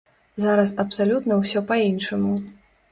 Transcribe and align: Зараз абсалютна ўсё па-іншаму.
Зараз 0.45 0.73
абсалютна 0.85 1.39
ўсё 1.43 1.65
па-іншаму. 1.69 2.33